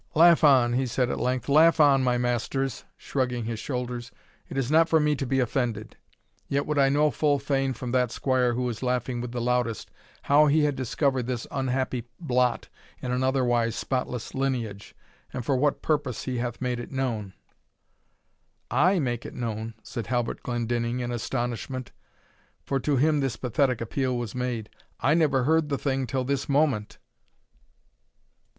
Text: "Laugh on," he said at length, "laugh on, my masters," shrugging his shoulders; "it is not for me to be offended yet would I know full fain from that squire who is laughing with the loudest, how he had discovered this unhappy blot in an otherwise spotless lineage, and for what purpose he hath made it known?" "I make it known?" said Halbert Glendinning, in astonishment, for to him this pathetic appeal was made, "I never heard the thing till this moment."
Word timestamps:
"Laugh 0.15 0.43
on," 0.43 0.73
he 0.73 0.87
said 0.87 1.11
at 1.11 1.19
length, 1.19 1.47
"laugh 1.47 1.79
on, 1.79 2.03
my 2.03 2.17
masters," 2.17 2.85
shrugging 2.97 3.45
his 3.45 3.59
shoulders; 3.59 4.09
"it 4.49 4.57
is 4.57 4.71
not 4.71 4.89
for 4.89 4.99
me 4.99 5.15
to 5.15 5.27
be 5.27 5.39
offended 5.39 5.95
yet 6.47 6.65
would 6.65 6.79
I 6.79 6.89
know 6.89 7.11
full 7.11 7.37
fain 7.37 7.71
from 7.73 7.91
that 7.91 8.09
squire 8.09 8.53
who 8.55 8.67
is 8.67 8.81
laughing 8.81 9.21
with 9.21 9.31
the 9.31 9.39
loudest, 9.39 9.91
how 10.23 10.47
he 10.47 10.63
had 10.63 10.75
discovered 10.75 11.27
this 11.27 11.45
unhappy 11.51 12.07
blot 12.19 12.67
in 12.99 13.11
an 13.11 13.21
otherwise 13.21 13.75
spotless 13.75 14.33
lineage, 14.33 14.95
and 15.31 15.45
for 15.45 15.55
what 15.55 15.83
purpose 15.83 16.23
he 16.23 16.39
hath 16.39 16.59
made 16.61 16.79
it 16.79 16.91
known?" 16.91 17.33
"I 18.71 18.97
make 18.97 19.23
it 19.23 19.35
known?" 19.35 19.75
said 19.83 20.07
Halbert 20.07 20.41
Glendinning, 20.41 20.99
in 20.99 21.11
astonishment, 21.11 21.91
for 22.63 22.79
to 22.79 22.95
him 22.97 23.19
this 23.19 23.35
pathetic 23.35 23.81
appeal 23.81 24.17
was 24.17 24.33
made, 24.33 24.71
"I 24.99 25.13
never 25.13 25.43
heard 25.43 25.69
the 25.69 25.77
thing 25.77 26.07
till 26.07 26.23
this 26.23 26.49
moment." 26.49 26.97